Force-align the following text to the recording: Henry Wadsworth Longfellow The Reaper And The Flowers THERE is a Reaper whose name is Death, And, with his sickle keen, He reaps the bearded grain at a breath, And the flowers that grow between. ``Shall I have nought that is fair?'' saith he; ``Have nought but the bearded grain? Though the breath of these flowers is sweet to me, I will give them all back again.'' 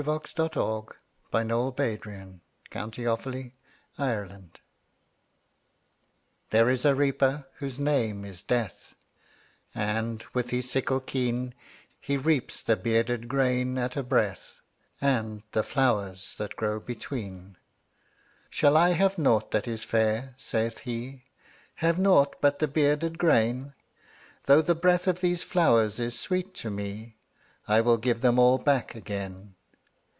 Henry 0.01 0.13
Wadsworth 0.15 0.55
Longfellow 0.55 0.89
The 1.75 1.99
Reaper 2.03 2.09
And 2.71 2.93
The 2.95 3.51
Flowers 3.95 4.43
THERE 6.49 6.69
is 6.69 6.85
a 6.85 6.95
Reaper 6.95 7.47
whose 7.57 7.77
name 7.77 8.25
is 8.25 8.41
Death, 8.41 8.95
And, 9.75 10.25
with 10.33 10.49
his 10.49 10.71
sickle 10.71 11.01
keen, 11.01 11.53
He 11.99 12.17
reaps 12.17 12.63
the 12.63 12.75
bearded 12.75 13.27
grain 13.27 13.77
at 13.77 13.95
a 13.95 14.01
breath, 14.01 14.59
And 14.99 15.43
the 15.51 15.61
flowers 15.61 16.33
that 16.39 16.55
grow 16.55 16.79
between. 16.79 17.57
``Shall 18.51 18.75
I 18.75 18.93
have 18.93 19.19
nought 19.19 19.51
that 19.51 19.67
is 19.67 19.83
fair?'' 19.83 20.33
saith 20.35 20.79
he; 20.79 21.25
``Have 21.81 21.99
nought 21.99 22.37
but 22.41 22.57
the 22.57 22.67
bearded 22.67 23.19
grain? 23.19 23.75
Though 24.45 24.63
the 24.63 24.73
breath 24.73 25.07
of 25.07 25.21
these 25.21 25.43
flowers 25.43 25.99
is 25.99 26.19
sweet 26.19 26.55
to 26.55 26.71
me, 26.71 27.17
I 27.67 27.81
will 27.81 27.97
give 27.97 28.21
them 28.21 28.39
all 28.39 28.57
back 28.57 28.95
again.'' 28.95 29.53